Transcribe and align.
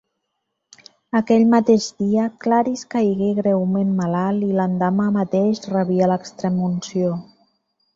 Aquell 1.19 1.45
mateix 1.51 1.89
dia, 2.05 2.25
Claris 2.47 2.83
caigué 2.95 3.29
greument 3.43 3.95
malalt 4.03 4.49
i 4.51 4.53
l'endemà 4.59 5.11
mateix 5.23 5.67
rebia 5.79 6.13
l'extremunció. 6.15 7.19